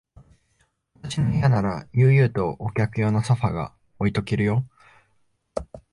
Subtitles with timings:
[1.03, 4.65] 私の部屋なら、悠々とお客用のソファーが置いとけるよ。